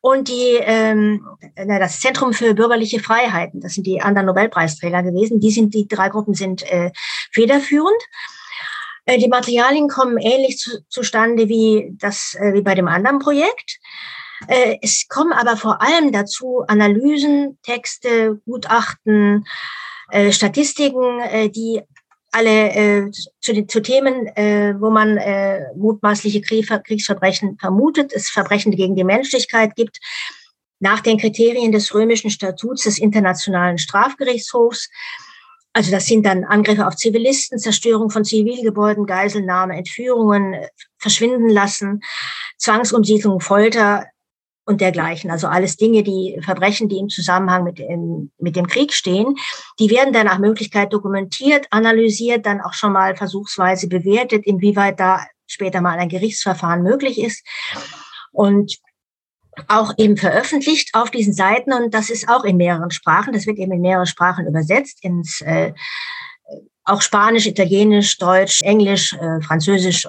und 0.00 0.28
die, 0.28 0.58
ähm, 0.60 1.26
das 1.56 2.00
Zentrum 2.00 2.32
für 2.32 2.54
bürgerliche 2.54 3.00
Freiheiten. 3.00 3.60
Das 3.60 3.74
sind 3.74 3.86
die 3.86 4.00
anderen 4.00 4.26
Nobelpreisträger 4.26 5.02
gewesen. 5.02 5.40
Die 5.40 5.50
sind, 5.50 5.74
die 5.74 5.88
drei 5.88 6.08
Gruppen 6.08 6.34
sind 6.34 6.62
äh, 6.70 6.90
federführend. 7.32 8.00
Äh, 9.06 9.18
die 9.18 9.28
Materialien 9.28 9.88
kommen 9.88 10.18
ähnlich 10.18 10.58
zu, 10.58 10.84
zustande 10.88 11.48
wie 11.48 11.92
das, 11.98 12.36
äh, 12.38 12.52
wie 12.54 12.62
bei 12.62 12.74
dem 12.74 12.88
anderen 12.88 13.18
Projekt. 13.18 13.78
Äh, 14.48 14.78
es 14.82 15.06
kommen 15.08 15.32
aber 15.32 15.56
vor 15.56 15.80
allem 15.80 16.12
dazu 16.12 16.64
Analysen, 16.66 17.58
Texte, 17.62 18.40
Gutachten, 18.44 19.46
äh, 20.10 20.32
Statistiken, 20.32 21.20
äh, 21.20 21.48
die 21.48 21.80
alle 22.34 23.10
zu, 23.42 23.52
den, 23.52 23.68
zu 23.68 23.82
Themen, 23.82 24.24
wo 24.80 24.88
man 24.88 25.20
mutmaßliche 25.76 26.40
Kriegsverbrechen 26.40 27.58
vermutet, 27.58 28.10
es 28.14 28.30
Verbrechen 28.30 28.72
gegen 28.74 28.96
die 28.96 29.04
Menschlichkeit 29.04 29.76
gibt, 29.76 29.98
nach 30.80 31.00
den 31.00 31.18
Kriterien 31.18 31.72
des 31.72 31.94
römischen 31.94 32.30
Statuts 32.30 32.84
des 32.84 32.96
Internationalen 32.96 33.76
Strafgerichtshofs. 33.76 34.88
Also 35.74 35.90
das 35.90 36.06
sind 36.06 36.24
dann 36.24 36.44
Angriffe 36.44 36.86
auf 36.86 36.96
Zivilisten, 36.96 37.58
Zerstörung 37.58 38.08
von 38.08 38.24
Zivilgebäuden, 38.24 39.04
Geiselnahme, 39.04 39.76
Entführungen, 39.76 40.56
verschwinden 40.96 41.50
lassen, 41.50 42.00
Zwangsumsiedlung, 42.56 43.40
Folter, 43.40 44.06
und 44.64 44.80
dergleichen. 44.80 45.30
Also 45.30 45.48
alles 45.48 45.76
Dinge, 45.76 46.02
die 46.02 46.38
Verbrechen, 46.42 46.88
die 46.88 46.98
im 46.98 47.08
Zusammenhang 47.08 47.64
mit, 47.64 47.80
in, 47.80 48.30
mit 48.38 48.56
dem 48.56 48.66
Krieg 48.66 48.92
stehen, 48.92 49.34
die 49.78 49.90
werden 49.90 50.12
dann 50.12 50.26
nach 50.26 50.38
Möglichkeit 50.38 50.92
dokumentiert, 50.92 51.66
analysiert, 51.70 52.46
dann 52.46 52.60
auch 52.60 52.74
schon 52.74 52.92
mal 52.92 53.16
versuchsweise 53.16 53.88
bewertet, 53.88 54.46
inwieweit 54.46 55.00
da 55.00 55.26
später 55.46 55.80
mal 55.80 55.98
ein 55.98 56.08
Gerichtsverfahren 56.08 56.82
möglich 56.82 57.20
ist. 57.20 57.44
Und 58.30 58.78
auch 59.68 59.92
eben 59.98 60.16
veröffentlicht 60.16 60.94
auf 60.94 61.10
diesen 61.10 61.34
Seiten 61.34 61.74
und 61.74 61.92
das 61.92 62.08
ist 62.08 62.28
auch 62.28 62.44
in 62.44 62.56
mehreren 62.56 62.90
Sprachen. 62.90 63.34
Das 63.34 63.46
wird 63.46 63.58
eben 63.58 63.72
in 63.72 63.82
mehrere 63.82 64.06
Sprachen 64.06 64.46
übersetzt 64.46 65.04
ins 65.04 65.42
äh, 65.42 65.74
auch 66.84 67.02
Spanisch, 67.02 67.46
Italienisch, 67.46 68.16
Deutsch, 68.18 68.60
Englisch, 68.62 69.12
äh, 69.12 69.42
Französisch 69.42 70.08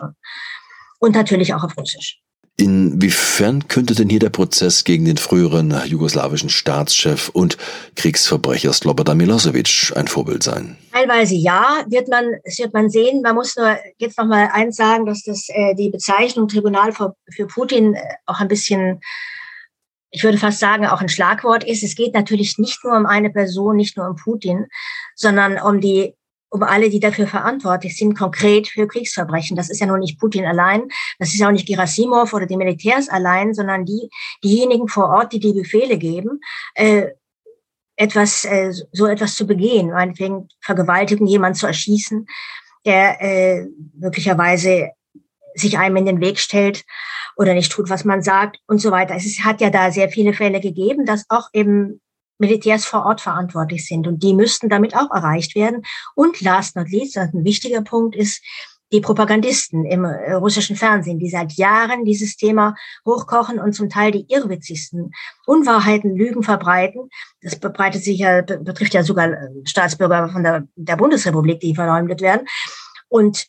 und 1.00 1.15
natürlich 1.15 1.53
auch 1.53 1.63
auf 1.63 1.77
Russisch. 1.77 2.23
Inwiefern 2.55 3.67
könnte 3.67 3.95
denn 3.95 4.10
hier 4.10 4.19
der 4.19 4.29
Prozess 4.29 4.83
gegen 4.83 5.05
den 5.05 5.17
früheren 5.17 5.74
jugoslawischen 5.86 6.50
Staatschef 6.50 7.29
und 7.29 7.57
Kriegsverbrecher 7.95 8.72
Slobodan 8.72 9.17
Milosevic 9.17 9.91
ein 9.95 10.07
Vorbild 10.07 10.43
sein? 10.43 10.77
Teilweise 10.91 11.33
ja, 11.33 11.83
wird 11.88 12.10
man, 12.10 12.36
das 12.45 12.60
wird 12.60 12.72
man 12.74 12.91
sehen. 12.91 13.24
Man 13.24 13.36
muss 13.36 13.55
nur 13.55 13.75
jetzt 13.98 14.19
noch 14.19 14.27
mal 14.27 14.50
eins 14.53 14.75
sagen, 14.75 15.07
dass 15.07 15.24
das 15.24 15.48
äh, 15.50 15.74
die 15.74 15.89
Bezeichnung 15.89 16.48
Tribunal 16.48 16.91
für, 16.91 17.15
für 17.31 17.48
Putin 17.48 17.95
äh, 17.95 18.01
auch 18.27 18.39
ein 18.39 18.48
bisschen 18.48 19.01
ich 20.15 20.24
würde 20.24 20.38
fast 20.38 20.60
sagen, 20.60 20.86
auch 20.86 21.01
ein 21.01 21.10
Schlagwort 21.10 21.63
ist. 21.63 21.81
Es 21.81 21.95
geht 21.95 22.13
natürlich 22.13 22.60
nicht 22.60 22.83
nur 22.83 22.95
um 22.95 23.07
eine 23.07 23.31
Person, 23.31 23.77
nicht 23.77 23.98
nur 23.98 24.07
um 24.07 24.15
Putin, 24.15 24.67
sondern 25.15 25.60
um 25.60 25.81
die 25.81 26.13
um 26.53 26.62
alle, 26.62 26.91
die 26.91 27.00
dafür 27.00 27.25
verantwortlich 27.25 27.98
sind, 27.98 28.13
konkret 28.15 28.67
für 28.67 28.88
Kriegsverbrechen. 28.88 29.57
Das 29.57 29.72
ist 29.72 29.79
ja 29.79 29.88
nur 29.88 29.98
nicht 29.98 30.19
Putin 30.19 30.45
allein, 30.45 30.83
das 31.17 31.29
ist 31.29 31.39
ja 31.39 31.48
auch 31.48 31.51
nicht 31.51 31.67
Gerasimov 31.67 32.31
oder 32.31 32.45
die 32.45 32.57
Militärs 32.57 33.10
allein, 33.10 33.55
sondern 33.55 33.86
die, 33.86 34.07
diejenigen 34.43 34.88
vor 34.88 35.10
Ort, 35.10 35.33
die 35.33 35.39
die 35.39 35.53
Befehle 35.53 35.98
geben, 35.98 36.41
äh, 36.75 37.07
etwas, 37.95 38.45
äh, 38.45 38.72
so 38.91 39.07
etwas 39.07 39.33
zu 39.36 39.48
begehen, 39.48 39.89
meinetwegen 39.89 40.48
Vergewaltigung, 40.62 41.25
jemand 41.25 41.57
zu 41.57 41.65
erschießen, 41.65 42.27
der 42.86 43.19
äh, 43.19 43.65
möglicherweise 43.95 44.91
sich 45.55 45.79
einem 45.79 45.95
in 45.95 46.05
den 46.05 46.22
Weg 46.22 46.38
stellt 46.38 46.86
oder 47.36 47.55
nicht 47.55 47.72
tut, 47.72 47.89
was 47.89 48.05
man 48.05 48.22
sagt 48.22 48.60
und 48.67 48.77
so 48.77 48.91
weiter. 48.91 49.15
Es 49.15 49.39
hat 49.43 49.60
ja 49.60 49.72
da 49.72 49.89
sehr 49.89 50.10
viele 50.10 50.33
Fälle 50.33 50.60
gegeben, 50.60 51.05
dass 51.05 51.25
auch 51.29 51.50
eben 51.51 52.00
Militärs 52.44 52.86
vor 52.86 53.06
Ort 53.06 53.22
verantwortlich 53.22 53.88
sind. 53.88 54.06
Und 54.06 54.22
die 54.22 54.34
müssten 54.34 54.68
damit 54.68 54.96
auch 54.96 55.12
erreicht 55.12 55.56
werden. 55.56 55.84
Und 56.16 56.42
last 56.42 56.76
not 56.76 56.90
least, 56.90 57.18
ein 57.18 57.44
wichtiger 57.44 57.82
Punkt 57.82 58.16
ist, 58.16 58.44
die 58.92 59.02
Propagandisten 59.02 59.86
im 59.86 60.06
äh, 60.06 60.34
russischen 60.34 60.76
Fernsehen, 60.76 61.18
die 61.18 61.30
seit 61.30 61.54
Jahren 61.54 62.06
dieses 62.06 62.36
Thema 62.36 62.76
hochkochen 63.06 63.60
und 63.60 63.74
zum 63.74 63.90
Teil 63.90 64.12
die 64.12 64.26
irrwitzigsten 64.30 65.12
Unwahrheiten, 65.48 66.16
Lügen 66.16 66.44
verbreiten. 66.44 67.10
Das 67.42 67.56
verbreitet 67.56 68.04
sich 68.04 68.20
ja, 68.20 68.42
betrifft 68.42 68.94
ja 68.94 69.04
sogar 69.04 69.32
äh, 69.32 69.50
Staatsbürger 69.66 70.30
von 70.30 70.44
der, 70.44 70.68
der 70.76 70.96
Bundesrepublik, 70.96 71.60
die 71.60 71.74
verleumdet 71.74 72.22
werden. 72.22 72.46
Und 73.08 73.48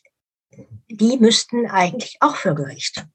die 0.89 1.17
müssten 1.17 1.67
eigentlich 1.67 2.17
auch 2.21 2.35
für 2.35 2.55
Gericht. 2.55 3.05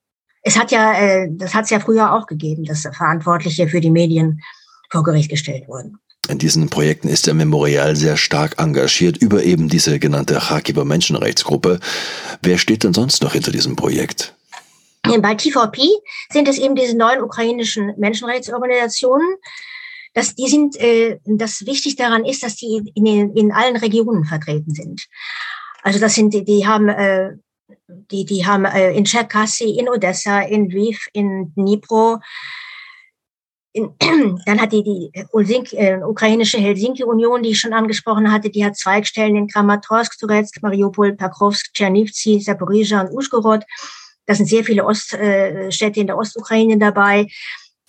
Es 0.43 0.59
hat 0.59 0.71
ja, 0.71 0.93
äh, 0.95 1.29
das 1.33 1.55
hat 1.55 1.65
es 1.65 1.71
ja 1.71 1.81
früher 1.81 2.15
auch 2.15 2.27
gegeben, 2.27 2.65
dass 2.65 2.83
Verantwortliche 2.83 3.67
für 3.67 3.81
die 3.81 3.91
Medien 3.91 4.41
vor 4.91 5.03
Gericht 5.03 5.31
gestellt 5.31 5.69
wurden. 5.69 5.99
In 6.29 6.39
diesen 6.39 6.69
Projekten 6.69 7.09
ist 7.09 7.27
der 7.27 7.35
Memorial 7.35 7.97
sehr 7.97 8.17
stark 8.17 8.61
engagiert 8.61 9.17
über 9.17 9.43
eben 9.43 9.69
diese 9.69 9.99
genannte 9.99 10.35
Kharkiver 10.35 10.85
Menschenrechtsgruppe. 10.85 11.81
Wer 12.43 12.59
steht 12.59 12.85
denn 12.85 12.95
sonst 12.95 13.23
noch 13.23 13.33
hinter 13.33 13.51
diesem 13.51 13.75
Projekt? 13.75 14.35
Bei 15.03 15.35
TVP 15.35 15.83
sind 16.31 16.47
es 16.47 16.59
eben 16.59 16.75
diese 16.75 16.97
neuen 16.97 17.23
ukrainischen 17.23 17.95
Menschenrechtsorganisationen. 17.97 19.37
Das, 20.13 20.35
die 20.35 20.49
sind, 20.49 20.77
äh, 20.77 21.19
das 21.25 21.67
wichtig 21.67 21.97
daran 21.97 22.25
ist, 22.25 22.43
dass 22.43 22.57
die 22.57 22.93
in, 22.95 23.05
den, 23.05 23.37
in 23.37 23.53
allen 23.53 23.77
Regionen 23.77 24.25
vertreten 24.25 24.75
sind. 24.75 25.07
Also 25.83 25.99
das 25.99 26.15
sind, 26.15 26.35
die 26.35 26.67
haben, 26.67 26.89
äh, 26.89 27.31
die, 27.89 28.25
die 28.25 28.45
haben 28.45 28.67
äh, 28.67 28.93
in 28.93 29.05
Cherkassy, 29.05 29.79
in 29.79 29.89
Odessa, 29.89 30.41
in 30.41 30.69
Lviv, 30.69 31.07
in 31.13 31.53
Dnipro, 31.55 32.19
in, 33.73 33.95
dann 34.47 34.61
hat 34.61 34.73
die, 34.73 34.83
die 34.83 35.13
Ulsink, 35.33 35.73
äh, 35.73 35.99
ukrainische 36.03 36.59
Helsinki-Union, 36.59 37.43
die 37.43 37.51
ich 37.51 37.61
schon 37.61 37.73
angesprochen 37.73 38.31
hatte, 38.33 38.51
die 38.51 38.65
hat 38.65 38.77
Zweigstellen 38.77 39.37
in 39.37 39.49
Kramatorsk, 39.49 40.19
Turetsk, 40.19 40.63
Mariupol, 40.63 41.15
Pakrovsk, 41.15 41.73
Tschernivtsi, 41.75 42.41
Saporizhia 42.41 43.03
und 43.03 43.13
Uschgorod. 43.17 43.65
Da 44.27 44.35
sind 44.35 44.47
sehr 44.47 44.65
viele 44.65 44.85
Oststädte 44.85 45.21
äh, 45.21 46.01
in 46.01 46.07
der 46.07 46.19
Ostukraine 46.19 46.79
dabei, 46.79 47.27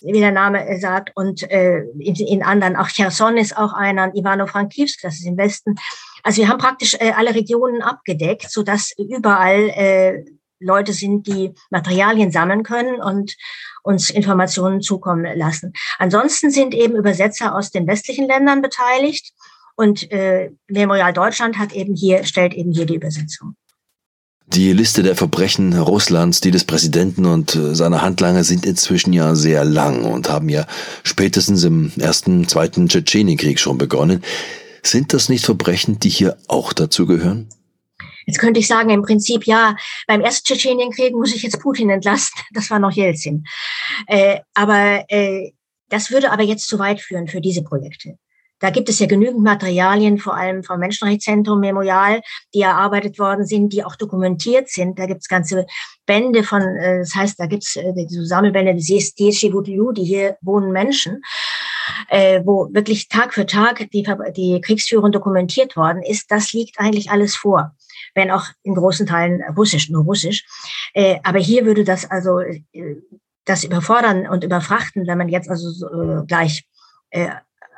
wie 0.00 0.12
der 0.12 0.32
Name 0.32 0.66
äh, 0.66 0.78
sagt. 0.78 1.12
Und 1.14 1.48
äh, 1.50 1.82
in, 1.98 2.14
in 2.14 2.42
anderen, 2.42 2.76
auch 2.76 2.88
Cherson 2.88 3.36
ist 3.36 3.56
auch 3.56 3.72
einer, 3.72 4.14
Ivano-Frankivsk, 4.14 5.00
das 5.02 5.14
ist 5.14 5.26
im 5.26 5.36
Westen. 5.36 5.76
Also 6.22 6.40
wir 6.40 6.48
haben 6.48 6.58
praktisch 6.58 6.94
äh, 6.94 7.12
alle 7.16 7.34
Regionen 7.34 7.82
abgedeckt, 7.82 8.50
so 8.50 8.62
dass 8.62 8.92
überall 8.96 9.68
äh, 9.70 10.24
Leute 10.62 10.92
sind, 10.92 11.26
die 11.26 11.52
Materialien 11.70 12.30
sammeln 12.30 12.62
können 12.62 13.00
und 13.00 13.36
uns 13.82 14.10
Informationen 14.10 14.80
zukommen 14.80 15.26
lassen. 15.36 15.72
Ansonsten 15.98 16.50
sind 16.50 16.74
eben 16.74 16.96
Übersetzer 16.96 17.54
aus 17.54 17.70
den 17.70 17.86
westlichen 17.86 18.26
Ländern 18.26 18.62
beteiligt 18.62 19.32
und 19.74 20.10
äh, 20.12 20.50
Memorial 20.68 21.12
Deutschland 21.12 21.58
hat 21.58 21.72
eben 21.72 21.94
hier, 21.94 22.24
stellt 22.24 22.54
eben 22.54 22.72
hier 22.72 22.86
die 22.86 22.96
Übersetzung. 22.96 23.56
Die 24.46 24.72
Liste 24.72 25.02
der 25.02 25.16
Verbrechen 25.16 25.78
Russlands, 25.78 26.42
die 26.42 26.50
des 26.50 26.64
Präsidenten 26.64 27.24
und 27.24 27.54
äh, 27.54 27.74
seiner 27.74 28.02
Handlanger 28.02 28.44
sind 28.44 28.66
inzwischen 28.66 29.14
ja 29.14 29.34
sehr 29.34 29.64
lang 29.64 30.04
und 30.04 30.28
haben 30.28 30.50
ja 30.50 30.66
spätestens 31.04 31.64
im 31.64 31.90
ersten, 31.98 32.46
zweiten 32.48 32.88
Tschetschenienkrieg 32.88 33.58
schon 33.58 33.78
begonnen. 33.78 34.22
Sind 34.82 35.14
das 35.14 35.28
nicht 35.28 35.44
Verbrechen, 35.44 36.00
die 36.00 36.10
hier 36.10 36.36
auch 36.48 36.72
dazu 36.72 37.06
gehören? 37.06 37.48
Jetzt 38.26 38.38
könnte 38.38 38.60
ich 38.60 38.66
sagen, 38.66 38.90
im 38.90 39.02
Prinzip 39.02 39.46
ja, 39.46 39.76
beim 40.06 40.20
ersten 40.20 40.44
Tschetschenienkrieg 40.44 41.14
muss 41.14 41.34
ich 41.34 41.42
jetzt 41.42 41.60
Putin 41.60 41.90
entlasten. 41.90 42.40
Das 42.52 42.70
war 42.70 42.78
noch 42.78 42.92
Jelzin. 42.92 43.44
Äh, 44.06 44.40
aber 44.54 45.04
äh, 45.08 45.52
das 45.88 46.10
würde 46.10 46.30
aber 46.30 46.42
jetzt 46.42 46.68
zu 46.68 46.78
weit 46.78 47.00
führen 47.00 47.28
für 47.28 47.40
diese 47.40 47.62
Projekte. 47.62 48.18
Da 48.62 48.70
gibt 48.70 48.88
es 48.88 49.00
ja 49.00 49.06
genügend 49.06 49.42
Materialien, 49.42 50.18
vor 50.18 50.36
allem 50.36 50.62
vom 50.62 50.78
Menschenrechtszentrum 50.78 51.58
Memorial, 51.58 52.20
die 52.54 52.60
erarbeitet 52.60 53.18
worden 53.18 53.44
sind, 53.44 53.72
die 53.72 53.84
auch 53.84 53.96
dokumentiert 53.96 54.68
sind. 54.68 55.00
Da 55.00 55.06
gibt 55.06 55.22
es 55.22 55.28
ganze 55.28 55.66
Bände 56.06 56.44
von, 56.44 56.62
äh, 56.62 56.98
das 57.00 57.14
heißt, 57.14 57.40
da 57.40 57.46
gibt 57.46 57.64
es 57.64 57.74
äh, 57.74 57.92
so 58.08 58.24
Sammelbände, 58.24 58.76
die 58.76 59.02
die 59.12 60.04
hier 60.04 60.36
wohnen 60.42 60.70
Menschen, 60.70 61.22
äh, 62.08 62.40
wo 62.44 62.68
wirklich 62.72 63.08
Tag 63.08 63.34
für 63.34 63.46
Tag 63.46 63.90
die, 63.90 64.06
die 64.36 64.60
Kriegsführung 64.60 65.10
dokumentiert 65.10 65.76
worden 65.76 66.02
ist. 66.02 66.30
Das 66.30 66.52
liegt 66.52 66.78
eigentlich 66.78 67.10
alles 67.10 67.34
vor 67.34 67.74
wenn 68.14 68.30
auch 68.30 68.46
in 68.62 68.74
großen 68.74 69.06
Teilen 69.06 69.42
Russisch, 69.56 69.90
nur 69.90 70.04
Russisch. 70.04 70.44
Äh, 70.94 71.18
aber 71.22 71.38
hier 71.38 71.64
würde 71.64 71.84
das 71.84 72.10
also 72.10 72.40
äh, 72.40 72.62
das 73.44 73.64
überfordern 73.64 74.26
und 74.28 74.44
überfrachten, 74.44 75.06
wenn 75.06 75.18
man 75.18 75.28
jetzt 75.28 75.48
also 75.48 75.70
so, 75.70 75.86
äh, 75.88 76.26
gleich 76.26 76.64
äh, 77.10 77.28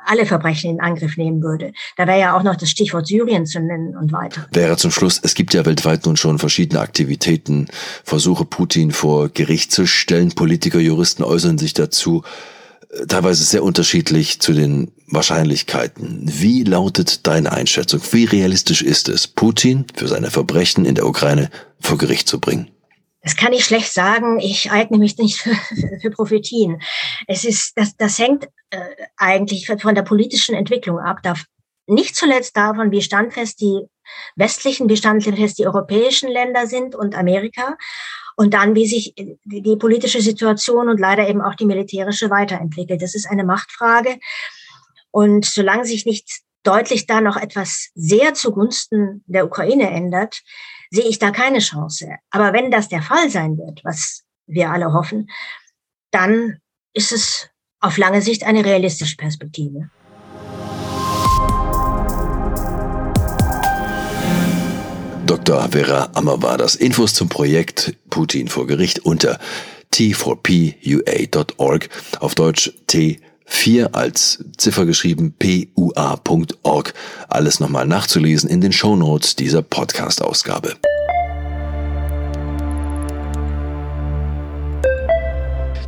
alle 0.05 0.25
Verbrechen 0.25 0.69
in 0.69 0.79
Angriff 0.79 1.17
nehmen 1.17 1.41
würde. 1.41 1.73
Da 1.97 2.07
wäre 2.07 2.19
ja 2.19 2.37
auch 2.37 2.43
noch 2.43 2.55
das 2.55 2.69
Stichwort 2.69 3.07
Syrien 3.07 3.45
zu 3.45 3.59
nennen 3.59 3.97
und 3.97 4.11
weiter. 4.11 4.47
Wäre 4.51 4.77
zum 4.77 4.91
Schluss, 4.91 5.19
es 5.23 5.33
gibt 5.33 5.53
ja 5.53 5.65
weltweit 5.65 6.05
nun 6.05 6.15
schon 6.15 6.37
verschiedene 6.39 6.79
Aktivitäten, 6.79 7.67
Versuche 8.03 8.45
Putin 8.45 8.91
vor 8.91 9.29
Gericht 9.29 9.71
zu 9.71 9.87
stellen. 9.87 10.31
Politiker, 10.33 10.79
Juristen 10.79 11.23
äußern 11.23 11.57
sich 11.57 11.73
dazu 11.73 12.23
teilweise 13.07 13.43
sehr 13.43 13.63
unterschiedlich 13.63 14.39
zu 14.39 14.53
den 14.53 14.91
Wahrscheinlichkeiten. 15.07 16.21
Wie 16.23 16.63
lautet 16.63 17.27
deine 17.27 17.51
Einschätzung? 17.51 18.01
Wie 18.11 18.25
realistisch 18.25 18.81
ist 18.81 19.09
es, 19.09 19.27
Putin 19.27 19.85
für 19.95 20.07
seine 20.07 20.31
Verbrechen 20.31 20.85
in 20.85 20.95
der 20.95 21.07
Ukraine 21.07 21.49
vor 21.79 21.97
Gericht 21.97 22.27
zu 22.27 22.39
bringen? 22.39 22.69
Das 23.21 23.35
kann 23.35 23.53
ich 23.53 23.65
schlecht 23.65 23.91
sagen. 23.91 24.39
Ich 24.39 24.71
eigne 24.71 24.97
mich 24.97 25.17
nicht 25.17 25.37
für, 25.41 25.55
für 26.01 26.11
Prophetien. 26.11 26.81
Es 27.27 27.43
ist, 27.43 27.73
das, 27.75 27.95
das 27.97 28.19
hängt 28.19 28.47
äh, 28.69 28.79
eigentlich 29.17 29.67
von 29.67 29.95
der 29.95 30.03
politischen 30.03 30.55
Entwicklung 30.55 30.99
ab. 30.99 31.19
Da, 31.23 31.33
nicht 31.87 32.15
zuletzt 32.15 32.55
davon, 32.55 32.91
wie 32.91 33.01
standfest 33.01 33.61
die 33.61 33.81
westlichen, 34.35 34.89
wie 34.89 34.97
standfest 34.97 35.57
die 35.57 35.67
europäischen 35.67 36.29
Länder 36.29 36.67
sind 36.67 36.95
und 36.95 37.15
Amerika 37.15 37.77
und 38.35 38.53
dann, 38.53 38.75
wie 38.75 38.85
sich 38.85 39.13
die 39.15 39.75
politische 39.77 40.21
Situation 40.21 40.89
und 40.89 40.99
leider 40.99 41.27
eben 41.27 41.41
auch 41.41 41.55
die 41.55 41.65
militärische 41.65 42.29
weiterentwickelt. 42.29 43.01
Das 43.01 43.15
ist 43.15 43.29
eine 43.29 43.43
Machtfrage. 43.43 44.17
Und 45.11 45.45
solange 45.45 45.85
sich 45.85 46.05
nicht 46.05 46.41
deutlich 46.63 47.07
da 47.07 47.21
noch 47.21 47.37
etwas 47.37 47.89
sehr 47.95 48.33
zugunsten 48.33 49.23
der 49.27 49.45
Ukraine 49.45 49.89
ändert, 49.89 50.41
sehe 50.89 51.07
ich 51.07 51.19
da 51.19 51.31
keine 51.31 51.59
Chance. 51.59 52.09
Aber 52.31 52.53
wenn 52.53 52.71
das 52.71 52.89
der 52.89 53.01
Fall 53.01 53.29
sein 53.29 53.57
wird, 53.57 53.81
was 53.83 54.23
wir 54.47 54.69
alle 54.69 54.93
hoffen, 54.93 55.29
dann 56.11 56.59
ist 56.93 57.11
es 57.11 57.49
auf 57.79 57.97
lange 57.97 58.21
Sicht 58.21 58.43
eine 58.43 58.65
realistische 58.65 59.15
Perspektive. 59.15 59.89
Dr. 65.43 65.67
Vera 65.71 66.11
Ammer 66.13 66.41
war 66.41 66.57
das. 66.57 66.75
Infos 66.75 67.13
zum 67.13 67.27
Projekt 67.27 67.97
Putin 68.09 68.47
vor 68.47 68.67
Gericht 68.67 68.99
unter 68.99 69.37
t4pua.org, 69.93 71.89
auf 72.21 72.35
Deutsch 72.35 72.71
T4 72.89 73.91
als 73.91 74.45
Ziffer 74.57 74.85
geschrieben 74.85 75.33
pua.org. 75.37 76.93
Alles 77.27 77.59
nochmal 77.59 77.85
nachzulesen 77.85 78.49
in 78.49 78.61
den 78.61 78.71
Shownotes 78.71 79.35
dieser 79.35 79.61
Podcast-Ausgabe. 79.61 80.77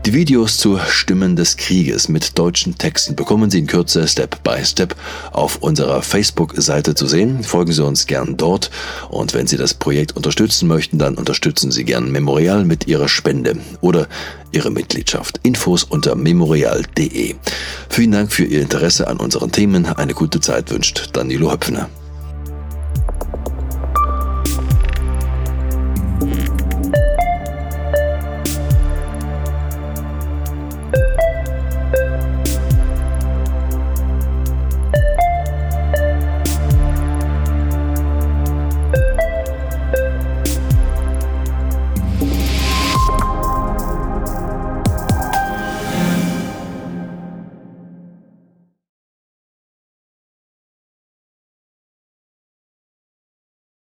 Die 0.07 0.13
Videos 0.13 0.55
zu 0.55 0.79
Stimmen 0.87 1.35
des 1.35 1.57
Krieges 1.57 2.07
mit 2.07 2.39
deutschen 2.39 2.77
Texten 2.77 3.17
bekommen 3.17 3.51
Sie 3.51 3.59
in 3.59 3.67
Kürze 3.67 4.07
Step 4.07 4.41
by 4.41 4.63
Step 4.63 4.95
auf 5.33 5.57
unserer 5.57 6.01
Facebook-Seite 6.01 6.95
zu 6.95 7.07
sehen. 7.07 7.43
Folgen 7.43 7.73
Sie 7.73 7.83
uns 7.83 8.07
gern 8.07 8.37
dort 8.37 8.71
und 9.09 9.33
wenn 9.33 9.47
Sie 9.47 9.57
das 9.57 9.73
Projekt 9.73 10.15
unterstützen 10.15 10.69
möchten, 10.69 10.97
dann 10.97 11.15
unterstützen 11.15 11.71
Sie 11.71 11.83
gern 11.83 12.09
Memorial 12.09 12.63
mit 12.63 12.87
Ihrer 12.87 13.09
Spende 13.09 13.57
oder 13.81 14.07
Ihre 14.53 14.71
Mitgliedschaft. 14.71 15.41
Infos 15.43 15.83
unter 15.83 16.15
memorial.de. 16.15 17.35
Vielen 17.89 18.11
Dank 18.13 18.31
für 18.31 18.45
Ihr 18.45 18.61
Interesse 18.61 19.09
an 19.09 19.17
unseren 19.17 19.51
Themen. 19.51 19.87
Eine 19.87 20.13
gute 20.13 20.39
Zeit 20.39 20.71
wünscht 20.71 21.09
Danilo 21.11 21.51
Höpfner. 21.51 21.89